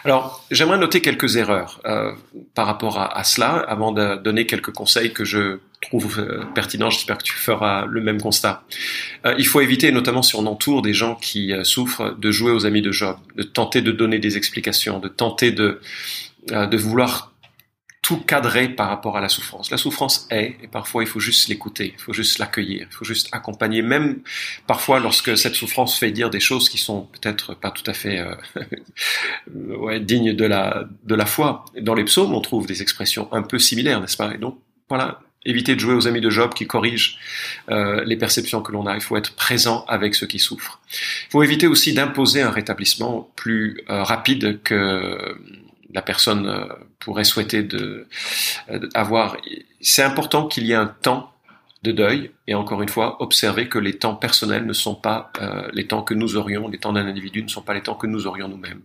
Alors, 0.06 0.46
j'aimerais 0.52 0.78
noter 0.78 1.02
quelques 1.02 1.38
erreurs 1.38 1.82
euh, 1.86 2.12
par 2.54 2.66
rapport 2.66 3.00
à, 3.00 3.24
cela, 3.24 3.66
avant 3.68 3.92
de 3.92 4.16
donner 4.16 4.46
quelques 4.46 4.72
conseils 4.72 5.12
que 5.12 5.26
je 5.26 5.60
trouve 5.82 6.20
euh, 6.20 6.44
pertinents. 6.56 6.90
J'espère 6.90 7.18
que 7.18 7.24
tu 7.24 7.34
feras 7.34 7.86
le 7.86 8.02
même 8.02 8.22
constat. 8.22 8.64
Euh, 9.26 9.36
il 9.38 9.48
faut 9.48 9.62
éviter, 9.62 9.92
notamment 9.92 10.22
si 10.22 10.36
on 10.36 10.46
entoure 10.46 10.82
des 10.82 10.94
gens 10.94 11.16
qui 11.16 11.54
souffrent, 11.64 12.16
de 12.18 12.32
jouer 12.32 12.52
aux 12.52 12.66
amis 12.66 12.82
de 12.82 12.92
Job, 12.92 13.18
de 13.36 13.44
tenter 13.44 13.82
de 13.82 13.92
donner 13.92 14.20
des 14.20 14.38
explications, 14.38 15.00
de 15.00 15.08
tenter 15.08 15.52
de, 15.52 15.82
de 16.50 16.78
vouloir 16.78 17.34
tout 18.08 18.22
cadrer 18.22 18.70
par 18.70 18.88
rapport 18.88 19.18
à 19.18 19.22
la 19.22 19.28
souffrance. 19.28 19.70
La 19.70 19.76
souffrance 19.76 20.30
est, 20.32 20.56
et 20.64 20.68
parfois 20.68 21.04
il 21.04 21.08
faut 21.08 21.20
juste 21.20 21.50
l'écouter, 21.50 21.94
il 21.94 22.02
faut 22.02 22.14
juste 22.14 22.40
l'accueillir, 22.40 22.88
il 22.90 22.96
faut 22.96 23.04
juste 23.04 23.28
accompagner, 23.34 23.82
même 23.82 24.22
parfois 24.66 25.02
lorsque 25.02 25.38
cette 25.38 25.56
souffrance 25.56 26.00
fait 26.00 26.12
dire 26.12 26.30
des 26.30 26.40
choses 26.40 26.70
qui 26.70 26.78
sont 26.78 27.02
peut-être 27.02 27.54
pas 27.54 27.70
tout 27.70 27.84
à 27.86 27.94
fait 27.94 28.20
euh, 28.20 28.34
ouais, 29.78 30.00
dignes 30.00 30.34
de 30.34 30.46
la, 30.46 30.86
de 31.04 31.16
la 31.16 31.26
foi. 31.26 31.66
Dans 31.82 31.96
les 31.96 32.06
psaumes, 32.06 32.34
on 32.34 32.40
trouve 32.40 32.66
des 32.66 32.82
expressions 32.82 33.28
un 33.34 33.42
peu 33.42 33.60
similaires, 33.60 34.00
n'est-ce 34.00 34.16
pas? 34.16 34.34
Et 34.34 34.38
donc, 34.38 34.58
voilà, 34.88 35.20
éviter 35.44 35.76
de 35.76 35.82
jouer 35.82 35.94
aux 35.94 36.08
amis 36.08 36.22
de 36.22 36.30
Job 36.30 36.54
qui 36.54 36.66
corrigent 36.66 37.18
euh, 37.70 38.06
les 38.06 38.16
perceptions 38.16 38.62
que 38.62 38.72
l'on 38.72 38.88
a. 38.88 38.96
Il 38.96 39.02
faut 39.02 39.18
être 39.18 39.36
présent 39.36 39.84
avec 39.90 40.16
ceux 40.16 40.28
qui 40.28 40.40
souffrent. 40.40 40.80
Il 41.28 41.32
faut 41.32 41.44
éviter 41.44 41.68
aussi 41.68 41.92
d'imposer 41.92 42.42
un 42.42 42.52
rétablissement 42.52 43.30
plus 43.36 43.82
euh, 43.90 44.02
rapide 44.04 44.62
que 44.64 45.36
la 45.94 46.02
personne 46.02 46.48
euh, 46.48 46.66
pourrait 47.00 47.24
souhaiter 47.24 47.64
de, 47.64 48.08
euh, 48.70 48.90
avoir. 48.94 49.38
C'est 49.82 50.04
important 50.04 50.48
qu'il 50.48 50.66
y 50.66 50.72
ait 50.72 50.76
un 50.76 50.88
temps 50.88 51.32
de 51.84 51.92
deuil, 51.92 52.32
et 52.48 52.56
encore 52.56 52.82
une 52.82 52.90
fois, 52.90 53.22
observer 53.22 53.70
que 53.70 53.78
les 53.78 53.98
temps 53.98 54.16
personnels 54.16 54.66
ne 54.66 54.74
sont 54.74 54.96
pas 54.96 55.32
euh, 55.42 55.68
les 55.74 55.86
temps 55.86 56.02
que 56.02 56.14
nous 56.14 56.36
aurions, 56.36 56.68
les 56.68 56.80
temps 56.80 56.92
d'un 56.92 57.06
individu 57.06 57.44
ne 57.44 57.48
sont 57.48 57.62
pas 57.62 57.74
les 57.74 57.82
temps 57.82 57.94
que 57.94 58.08
nous 58.08 58.26
aurions 58.26 58.48
nous-mêmes. 58.48 58.82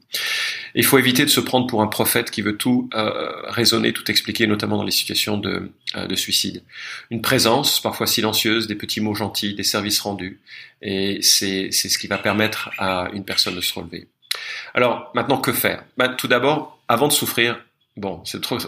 Il 0.75 0.85
faut 0.85 0.99
éviter 0.99 1.25
de 1.25 1.31
se 1.31 1.41
prendre 1.41 1.67
pour 1.67 1.81
un 1.83 1.87
prophète 1.87 2.31
qui 2.31 2.43
veut 2.43 2.57
tout 2.57 2.91
euh, 2.95 3.31
raisonner, 3.49 3.93
tout 3.93 4.11
expliquer, 4.11 4.47
notamment 4.47 4.77
dans 4.77 4.85
les 4.85 4.91
situations 4.91 5.39
de, 5.39 5.73
euh, 5.97 6.07
de 6.07 6.15
suicide. 6.15 6.63
Une 7.11 7.23
présence, 7.23 7.81
parfois 7.81 8.07
silencieuse, 8.07 8.67
des 8.67 8.75
petits 8.75 9.01
mots 9.01 9.15
gentils, 9.15 9.55
des 9.55 9.65
services 9.65 10.01
rendus, 10.01 10.41
et 10.83 11.19
c'est 11.23 11.71
ce 11.73 11.99
qui 11.99 12.09
va 12.09 12.19
permettre 12.19 12.71
à 12.79 13.09
une 13.15 13.25
personne 13.25 13.55
de 13.55 13.61
se 13.63 13.73
relever. 13.73 14.07
Alors, 14.75 15.11
maintenant, 15.15 15.39
que 15.39 15.53
faire? 15.53 15.85
Ben, 15.97 16.15
Tout 16.17 16.29
d'abord, 16.29 16.82
avant 16.93 17.09
de 17.09 17.13
souffrir, 17.13 17.59
bon, 17.97 18.21
c'est 18.25 18.43
trop 18.43 18.59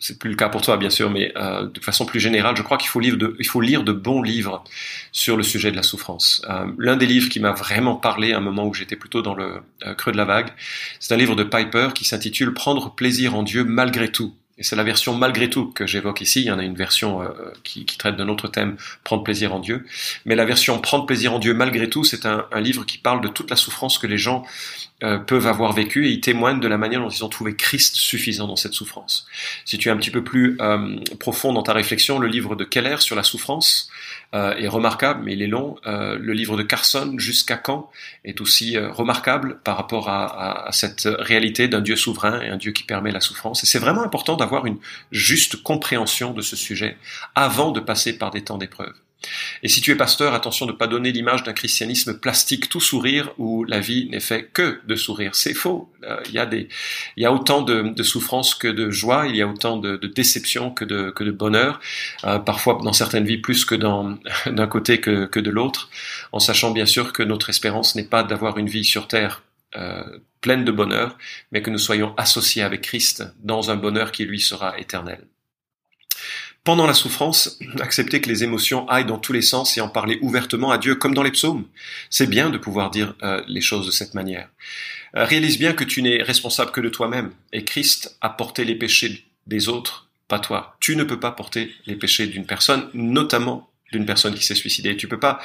c'est 0.00 0.18
plus 0.18 0.30
le 0.30 0.36
cas 0.36 0.48
pour 0.48 0.62
toi 0.62 0.76
bien 0.76 0.90
sûr, 0.90 1.10
mais 1.10 1.32
euh, 1.36 1.68
de 1.68 1.80
façon 1.80 2.06
plus 2.06 2.18
générale, 2.18 2.56
je 2.56 2.62
crois 2.62 2.76
qu'il 2.76 2.88
faut 2.88 3.00
lire 3.00 3.16
de, 3.16 3.36
il 3.38 3.46
faut 3.46 3.60
lire 3.60 3.84
de 3.84 3.92
bons 3.92 4.22
livres 4.22 4.64
sur 5.12 5.36
le 5.36 5.42
sujet 5.42 5.70
de 5.70 5.76
la 5.76 5.82
souffrance. 5.82 6.42
Euh, 6.48 6.66
L'un 6.78 6.96
des 6.96 7.06
livres 7.06 7.28
qui 7.28 7.38
m'a 7.38 7.52
vraiment 7.52 7.94
parlé 7.94 8.32
à 8.32 8.38
un 8.38 8.40
moment 8.40 8.66
où 8.66 8.74
j'étais 8.74 8.96
plutôt 8.96 9.22
dans 9.22 9.34
le 9.34 9.62
euh, 9.86 9.94
creux 9.94 10.10
de 10.10 10.16
la 10.16 10.24
vague, 10.24 10.48
c'est 10.98 11.14
un 11.14 11.16
livre 11.16 11.36
de 11.36 11.44
Piper 11.44 11.90
qui 11.94 12.04
s'intitule 12.04 12.52
Prendre 12.52 12.94
plaisir 12.94 13.36
en 13.36 13.42
Dieu 13.42 13.62
malgré 13.62 14.10
tout. 14.10 14.34
Et 14.58 14.62
c'est 14.62 14.76
la 14.76 14.84
version 14.84 15.14
malgré 15.14 15.50
tout 15.50 15.66
que 15.70 15.86
j'évoque 15.86 16.22
ici. 16.22 16.40
Il 16.40 16.46
y 16.46 16.50
en 16.50 16.58
a 16.58 16.64
une 16.64 16.76
version 16.76 17.20
euh, 17.20 17.28
qui, 17.62 17.84
traite 17.84 18.16
d'un 18.16 18.28
autre 18.28 18.48
thème, 18.48 18.76
prendre 19.04 19.22
plaisir 19.22 19.54
en 19.54 19.60
Dieu. 19.60 19.84
Mais 20.24 20.34
la 20.34 20.46
version 20.46 20.78
prendre 20.78 21.04
plaisir 21.04 21.34
en 21.34 21.38
Dieu 21.38 21.52
malgré 21.52 21.90
tout, 21.90 22.04
c'est 22.04 22.24
un, 22.24 22.46
livre 22.56 22.86
qui 22.86 22.96
parle 22.96 23.20
de 23.20 23.28
toute 23.28 23.50
la 23.50 23.56
souffrance 23.56 23.98
que 23.98 24.06
les 24.06 24.16
gens 24.16 24.44
euh, 25.02 25.18
peuvent 25.18 25.46
avoir 25.46 25.74
vécu 25.74 26.06
et 26.06 26.10
ils 26.10 26.20
témoignent 26.22 26.58
de 26.58 26.68
la 26.68 26.78
manière 26.78 27.00
dont 27.00 27.10
ils 27.10 27.22
ont 27.22 27.28
trouvé 27.28 27.54
Christ 27.54 27.96
suffisant 27.96 28.46
dans 28.46 28.56
cette 28.56 28.72
souffrance. 28.72 29.26
Si 29.66 29.76
tu 29.76 29.90
es 29.90 29.92
un 29.92 29.96
petit 29.98 30.10
peu 30.10 30.24
plus 30.24 30.56
euh, 30.60 30.96
profond 31.20 31.52
dans 31.52 31.62
ta 31.62 31.74
réflexion, 31.74 32.18
le 32.18 32.28
livre 32.28 32.56
de 32.56 32.64
Keller 32.64 32.96
sur 33.00 33.14
la 33.14 33.22
souffrance 33.22 33.90
est 34.32 34.68
remarquable, 34.68 35.22
mais 35.24 35.32
il 35.32 35.40
est 35.40 35.46
long. 35.46 35.76
Le 35.86 36.32
livre 36.34 36.58
de 36.58 36.62
Carson, 36.62 37.14
Jusqu'à 37.16 37.56
quand, 37.56 37.90
est 38.22 38.42
aussi 38.42 38.76
remarquable 38.76 39.60
par 39.64 39.78
rapport 39.78 40.10
à, 40.10 40.66
à, 40.66 40.72
cette 40.72 41.08
réalité 41.20 41.68
d'un 41.68 41.80
Dieu 41.80 41.96
souverain 41.96 42.42
et 42.42 42.48
un 42.50 42.58
Dieu 42.58 42.72
qui 42.72 42.82
permet 42.82 43.12
la 43.12 43.20
souffrance. 43.20 43.62
Et 43.62 43.66
c'est 43.66 43.78
vraiment 43.78 44.02
important 44.02 44.36
une 44.66 44.78
juste 45.10 45.62
compréhension 45.62 46.32
de 46.32 46.42
ce 46.42 46.56
sujet 46.56 46.96
avant 47.34 47.72
de 47.72 47.80
passer 47.80 48.18
par 48.18 48.30
des 48.30 48.42
temps 48.42 48.58
d'épreuve. 48.58 48.94
Et 49.62 49.68
si 49.68 49.80
tu 49.80 49.90
es 49.90 49.94
pasteur, 49.94 50.34
attention 50.34 50.66
de 50.66 50.72
ne 50.72 50.76
pas 50.76 50.86
donner 50.86 51.12
l'image 51.12 51.42
d'un 51.42 51.52
christianisme 51.52 52.18
plastique 52.18 52.68
tout 52.68 52.80
sourire 52.80 53.32
où 53.38 53.64
la 53.64 53.80
vie 53.80 54.08
n'est 54.10 54.20
fait 54.20 54.44
que 54.52 54.80
de 54.86 54.96
sourire. 54.96 55.34
C'est 55.34 55.54
faux. 55.54 55.90
Euh, 56.04 56.20
il 56.26 56.34
y 56.34 56.38
a 56.38 56.46
des, 56.46 56.68
il 57.16 57.22
y 57.22 57.26
a 57.26 57.32
autant 57.32 57.62
de, 57.62 57.82
de 57.82 58.02
souffrance 58.02 58.54
que 58.54 58.68
de 58.68 58.90
joie. 58.90 59.26
Il 59.26 59.36
y 59.36 59.42
a 59.42 59.48
autant 59.48 59.76
de, 59.76 59.96
de 59.96 60.06
déception 60.06 60.70
que 60.70 60.84
de, 60.84 61.10
que 61.10 61.24
de 61.24 61.30
bonheur. 61.30 61.80
Euh, 62.24 62.38
parfois 62.38 62.78
dans 62.82 62.92
certaines 62.92 63.24
vies 63.24 63.38
plus 63.38 63.64
que 63.64 63.74
d'un 64.50 64.66
côté 64.66 65.00
que, 65.00 65.26
que 65.26 65.40
de 65.40 65.50
l'autre. 65.50 65.88
En 66.32 66.38
sachant 66.38 66.70
bien 66.70 66.86
sûr 66.86 67.12
que 67.12 67.22
notre 67.22 67.50
espérance 67.50 67.94
n'est 67.94 68.04
pas 68.04 68.22
d'avoir 68.22 68.58
une 68.58 68.68
vie 68.68 68.84
sur 68.84 69.08
terre 69.08 69.42
euh, 69.76 70.18
pleine 70.40 70.64
de 70.64 70.72
bonheur, 70.72 71.18
mais 71.52 71.62
que 71.62 71.70
nous 71.70 71.78
soyons 71.78 72.14
associés 72.16 72.62
avec 72.62 72.82
Christ 72.82 73.24
dans 73.42 73.70
un 73.70 73.76
bonheur 73.76 74.12
qui 74.12 74.24
lui 74.24 74.40
sera 74.40 74.78
éternel 74.78 75.26
pendant 76.66 76.86
la 76.88 76.94
souffrance, 76.94 77.58
accepter 77.80 78.20
que 78.20 78.28
les 78.28 78.44
émotions 78.44 78.86
aillent 78.88 79.06
dans 79.06 79.18
tous 79.18 79.32
les 79.32 79.40
sens 79.40 79.78
et 79.78 79.80
en 79.80 79.88
parler 79.88 80.18
ouvertement 80.20 80.72
à 80.72 80.78
Dieu, 80.78 80.96
comme 80.96 81.14
dans 81.14 81.22
les 81.22 81.30
psaumes. 81.30 81.64
C'est 82.10 82.26
bien 82.26 82.50
de 82.50 82.58
pouvoir 82.58 82.90
dire 82.90 83.14
euh, 83.22 83.40
les 83.46 83.62
choses 83.62 83.86
de 83.86 83.92
cette 83.92 84.14
manière. 84.14 84.48
Euh, 85.14 85.24
réalise 85.24 85.58
bien 85.58 85.72
que 85.72 85.84
tu 85.84 86.02
n'es 86.02 86.22
responsable 86.22 86.72
que 86.72 86.80
de 86.80 86.90
toi-même, 86.90 87.30
et 87.52 87.64
Christ 87.64 88.18
a 88.20 88.28
porté 88.28 88.64
les 88.64 88.74
péchés 88.74 89.24
des 89.46 89.68
autres, 89.68 90.08
pas 90.26 90.40
toi. 90.40 90.76
Tu 90.80 90.96
ne 90.96 91.04
peux 91.04 91.20
pas 91.20 91.30
porter 91.30 91.72
les 91.86 91.94
péchés 91.94 92.26
d'une 92.26 92.46
personne, 92.46 92.90
notamment 92.92 93.70
d'une 93.92 94.06
personne 94.06 94.34
qui 94.34 94.44
s'est 94.44 94.54
suicidée. 94.54 94.96
Tu 94.96 95.08
peux 95.08 95.20
pas 95.20 95.40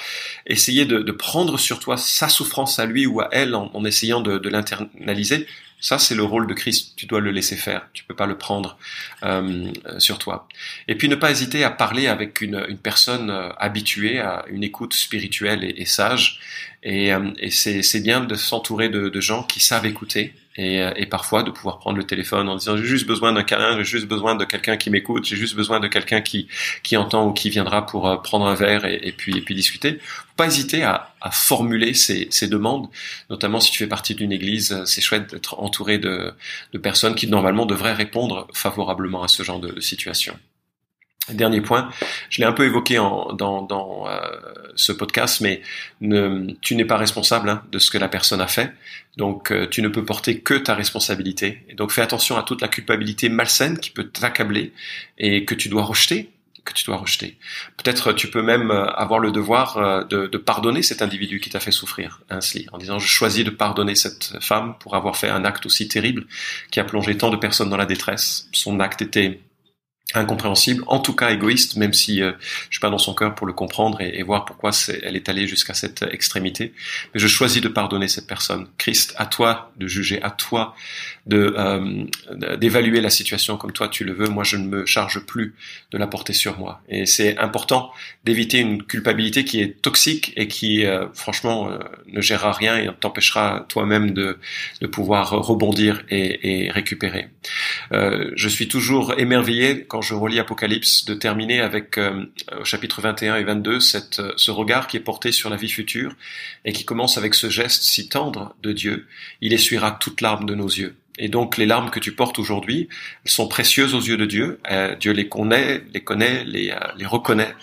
essayer 0.47 0.85
de, 0.85 0.99
de, 0.99 1.11
prendre 1.11 1.59
sur 1.59 1.79
toi 1.79 1.97
sa 1.97 2.27
souffrance 2.27 2.79
à 2.79 2.85
lui 2.85 3.05
ou 3.05 3.21
à 3.21 3.29
elle 3.31 3.55
en, 3.55 3.69
en 3.73 3.85
essayant 3.85 4.21
de, 4.21 4.37
de 4.37 4.49
l'internaliser. 4.49 5.47
Ça, 5.81 5.97
c'est 5.97 6.13
le 6.13 6.23
rôle 6.23 6.45
de 6.45 6.53
Christ. 6.53 6.93
Tu 6.95 7.07
dois 7.07 7.19
le 7.19 7.31
laisser 7.31 7.55
faire. 7.55 7.87
Tu 7.91 8.03
peux 8.03 8.13
pas 8.15 8.27
le 8.27 8.37
prendre 8.37 8.77
euh, 9.23 9.71
sur 9.97 10.19
toi. 10.19 10.47
Et 10.87 10.93
puis 10.95 11.09
ne 11.09 11.15
pas 11.15 11.31
hésiter 11.31 11.63
à 11.63 11.71
parler 11.71 12.05
avec 12.07 12.41
une, 12.41 12.63
une 12.69 12.77
personne 12.77 13.31
euh, 13.31 13.49
habituée 13.57 14.19
à 14.19 14.45
une 14.47 14.63
écoute 14.63 14.93
spirituelle 14.93 15.63
et, 15.63 15.73
et 15.77 15.85
sage. 15.85 16.39
Et, 16.83 17.11
euh, 17.11 17.31
et 17.39 17.49
c'est 17.49 17.99
bien 17.99 18.21
de 18.21 18.35
s'entourer 18.35 18.89
de, 18.89 19.09
de, 19.09 19.21
gens 19.21 19.41
qui 19.43 19.59
savent 19.59 19.87
écouter 19.87 20.33
et, 20.57 20.81
et, 20.95 21.05
parfois 21.05 21.43
de 21.43 21.51
pouvoir 21.51 21.79
prendre 21.79 21.97
le 21.97 22.03
téléphone 22.03 22.49
en 22.49 22.55
disant 22.55 22.77
j'ai 22.77 22.85
juste 22.85 23.07
besoin 23.07 23.31
d'un 23.33 23.43
câlin, 23.43 23.77
j'ai 23.77 23.83
juste 23.83 24.07
besoin 24.07 24.35
de 24.35 24.45
quelqu'un 24.45 24.77
qui 24.77 24.89
m'écoute, 24.89 25.25
j'ai 25.25 25.35
juste 25.35 25.55
besoin 25.55 25.79
de 25.79 25.87
quelqu'un 25.87 26.21
qui 26.21 26.47
qui 26.83 26.97
entend 26.97 27.27
ou 27.27 27.33
qui 27.33 27.49
viendra 27.49 27.85
pour 27.85 28.21
prendre 28.21 28.45
un 28.45 28.55
verre 28.55 28.85
et, 28.85 29.13
puis 29.17 29.37
et 29.37 29.41
puis 29.41 29.55
discuter. 29.55 29.99
Faut 30.01 30.35
pas 30.37 30.47
hésiter 30.47 30.83
à, 30.83 31.13
à 31.21 31.31
formuler 31.31 31.93
ces, 31.93 32.27
ces, 32.31 32.47
demandes, 32.47 32.89
notamment 33.29 33.59
si 33.59 33.71
tu 33.71 33.77
fais 33.77 33.87
partie 33.87 34.15
d'une 34.15 34.31
église, 34.31 34.83
c'est 34.85 35.01
chouette 35.01 35.31
d'être 35.31 35.59
entouré 35.59 35.97
de, 35.97 36.33
de 36.73 36.77
personnes 36.77 37.15
qui 37.15 37.27
normalement 37.27 37.65
devraient 37.65 37.93
répondre 37.93 38.47
favorablement 38.53 39.23
à 39.23 39.27
ce 39.27 39.43
genre 39.43 39.59
de 39.59 39.79
situation. 39.79 40.37
Dernier 41.29 41.61
point, 41.61 41.89
je 42.29 42.39
l'ai 42.39 42.45
un 42.45 42.51
peu 42.51 42.65
évoqué 42.65 42.97
en, 42.97 43.31
dans, 43.33 43.61
dans 43.61 44.07
euh, 44.07 44.19
ce 44.75 44.91
podcast, 44.91 45.39
mais 45.39 45.61
ne, 46.01 46.51
tu 46.61 46.75
n'es 46.75 46.83
pas 46.83 46.97
responsable 46.97 47.47
hein, 47.47 47.63
de 47.71 47.77
ce 47.77 47.91
que 47.91 47.99
la 47.99 48.07
personne 48.07 48.41
a 48.41 48.47
fait, 48.47 48.73
donc 49.17 49.51
euh, 49.51 49.67
tu 49.69 49.83
ne 49.83 49.87
peux 49.87 50.03
porter 50.03 50.39
que 50.39 50.55
ta 50.55 50.73
responsabilité. 50.73 51.63
Et 51.69 51.75
donc 51.75 51.91
fais 51.91 52.01
attention 52.01 52.37
à 52.37 52.43
toute 52.43 52.59
la 52.59 52.67
culpabilité 52.67 53.29
malsaine 53.29 53.77
qui 53.77 53.91
peut 53.91 54.05
t'accabler 54.05 54.73
et 55.19 55.45
que 55.45 55.53
tu 55.53 55.69
dois 55.69 55.83
rejeter, 55.83 56.31
que 56.65 56.73
tu 56.73 56.85
dois 56.85 56.97
rejeter. 56.97 57.37
Peut-être 57.77 58.13
tu 58.13 58.27
peux 58.27 58.41
même 58.41 58.71
euh, 58.71 58.85
avoir 58.87 59.19
le 59.19 59.31
devoir 59.31 59.77
euh, 59.77 60.03
de, 60.03 60.25
de 60.25 60.37
pardonner 60.39 60.81
cet 60.81 61.03
individu 61.03 61.39
qui 61.39 61.51
t'a 61.51 61.59
fait 61.59 61.71
souffrir 61.71 62.21
ainsi, 62.31 62.65
en 62.71 62.79
disant 62.79 62.97
je 62.97 63.07
choisis 63.07 63.45
de 63.45 63.51
pardonner 63.51 63.93
cette 63.93 64.33
femme 64.41 64.73
pour 64.79 64.95
avoir 64.95 65.15
fait 65.15 65.29
un 65.29 65.45
acte 65.45 65.67
aussi 65.67 65.87
terrible 65.87 66.25
qui 66.71 66.79
a 66.79 66.83
plongé 66.83 67.15
tant 67.15 67.29
de 67.29 67.37
personnes 67.37 67.69
dans 67.69 67.77
la 67.77 67.85
détresse. 67.85 68.49
Son 68.53 68.79
acte 68.79 69.03
était 69.03 69.39
incompréhensible, 70.13 70.83
en 70.87 70.99
tout 70.99 71.13
cas 71.13 71.31
égoïste, 71.31 71.77
même 71.77 71.93
si 71.93 72.21
euh, 72.21 72.31
je 72.69 72.75
suis 72.75 72.79
pas 72.79 72.89
dans 72.89 72.97
son 72.97 73.13
cœur 73.13 73.35
pour 73.35 73.47
le 73.47 73.53
comprendre 73.53 74.01
et, 74.01 74.21
voir 74.23 74.45
pourquoi 74.45 74.71
elle 75.03 75.15
est 75.15 75.29
allée 75.29 75.47
jusqu'à 75.47 75.73
cette 75.73 76.03
extrémité. 76.03 76.73
Mais 77.13 77.19
je 77.19 77.27
choisis 77.27 77.61
de 77.61 77.67
pardonner 77.67 78.07
cette 78.07 78.27
personne. 78.27 78.67
Christ, 78.77 79.13
à 79.17 79.25
toi 79.25 79.71
de 79.77 79.87
juger, 79.87 80.21
à 80.21 80.29
toi 80.29 80.75
de 81.27 81.53
euh, 81.57 82.05
d'évaluer 82.57 82.99
la 83.01 83.09
situation 83.09 83.57
comme 83.57 83.71
toi 83.71 83.87
tu 83.87 84.03
le 84.03 84.13
veux. 84.13 84.27
Moi, 84.27 84.43
je 84.43 84.57
ne 84.57 84.65
me 84.65 84.85
charge 84.85 85.19
plus 85.19 85.53
de 85.91 85.97
la 85.97 86.07
porter 86.07 86.33
sur 86.33 86.57
moi. 86.57 86.81
Et 86.89 87.05
c'est 87.05 87.37
important 87.37 87.91
d'éviter 88.23 88.59
une 88.59 88.83
culpabilité 88.83 89.45
qui 89.45 89.61
est 89.61 89.81
toxique 89.81 90.33
et 90.35 90.47
qui, 90.47 90.85
euh, 90.85 91.07
franchement, 91.13 91.69
euh, 91.69 91.77
ne 92.07 92.21
gérera 92.21 92.51
rien 92.51 92.77
et 92.77 92.89
t'empêchera 92.99 93.65
toi-même 93.69 94.11
de, 94.11 94.37
de 94.81 94.87
pouvoir 94.87 95.31
rebondir 95.31 96.03
et, 96.09 96.65
et 96.65 96.71
récupérer. 96.71 97.27
Je 97.91 98.47
suis 98.47 98.67
toujours 98.67 99.13
émerveillé 99.17 99.85
quand 99.85 100.00
je 100.01 100.13
relis 100.13 100.39
Apocalypse 100.39 101.05
de 101.05 101.13
terminer 101.13 101.59
avec 101.59 101.97
euh, 101.97 102.25
au 102.59 102.65
chapitre 102.65 103.01
21 103.01 103.35
et 103.35 103.43
22 103.43 103.79
cette, 103.79 104.21
ce 104.35 104.51
regard 104.51 104.87
qui 104.87 104.97
est 104.97 105.01
porté 105.01 105.31
sur 105.31 105.49
la 105.49 105.55
vie 105.55 105.69
future 105.69 106.13
et 106.65 106.73
qui 106.73 106.85
commence 106.85 107.17
avec 107.17 107.33
ce 107.33 107.49
geste 107.49 107.83
si 107.83 108.09
tendre 108.09 108.55
de 108.61 108.71
Dieu. 108.71 109.07
Il 109.41 109.53
essuiera 109.53 109.91
toute 109.91 110.21
larme 110.21 110.45
de 110.45 110.55
nos 110.55 110.67
yeux. 110.67 110.95
Et 111.17 111.29
donc 111.29 111.57
les 111.57 111.65
larmes 111.65 111.89
que 111.89 111.99
tu 111.99 112.13
portes 112.13 112.39
aujourd'hui 112.39 112.89
sont 113.25 113.47
précieuses 113.47 113.93
aux 113.93 114.01
yeux 114.01 114.17
de 114.17 114.25
Dieu. 114.25 114.59
Euh, 114.71 114.95
Dieu 114.95 115.11
les 115.11 115.27
connaît, 115.27 115.83
les 115.93 116.01
connaît, 116.01 116.43
les, 116.45 116.71
euh, 116.71 116.79
les 116.97 117.05
reconnaît, 117.05 117.53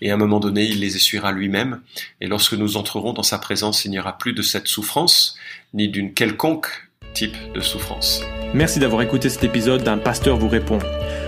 et 0.00 0.10
à 0.10 0.14
un 0.14 0.16
moment 0.16 0.40
donné, 0.40 0.64
il 0.64 0.80
les 0.80 0.96
essuiera 0.96 1.32
lui-même. 1.32 1.80
Et 2.20 2.26
lorsque 2.26 2.54
nous 2.54 2.76
entrerons 2.76 3.12
dans 3.12 3.22
sa 3.22 3.38
présence, 3.38 3.84
il 3.84 3.90
n'y 3.90 3.98
aura 3.98 4.18
plus 4.18 4.34
de 4.34 4.42
cette 4.42 4.68
souffrance, 4.68 5.36
ni 5.74 5.88
d'une 5.88 6.14
quelconque 6.14 6.68
type 7.14 7.36
de 7.54 7.60
souffrance. 7.60 8.22
Merci 8.54 8.78
d'avoir 8.78 9.02
écouté 9.02 9.28
cet 9.28 9.44
épisode 9.44 9.82
d'un 9.82 9.98
pasteur 9.98 10.36
vous 10.36 10.48
répond. 10.48 10.78